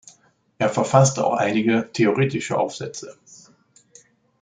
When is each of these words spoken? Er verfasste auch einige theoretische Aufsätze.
Er 0.57 0.69
verfasste 0.69 1.23
auch 1.23 1.33
einige 1.35 1.87
theoretische 1.93 2.57
Aufsätze. 2.57 3.19